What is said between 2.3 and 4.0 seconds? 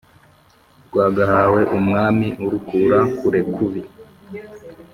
urukura kure kubi